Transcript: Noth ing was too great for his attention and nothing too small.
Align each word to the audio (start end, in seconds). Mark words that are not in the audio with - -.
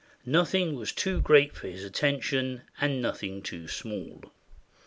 Noth 0.25 0.55
ing 0.55 0.73
was 0.73 0.91
too 0.91 1.21
great 1.21 1.53
for 1.53 1.67
his 1.67 1.83
attention 1.83 2.63
and 2.81 3.03
nothing 3.03 3.43
too 3.43 3.67
small. 3.67 4.23